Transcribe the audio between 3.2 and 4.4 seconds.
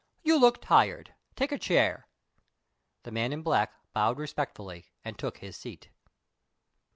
in black bowed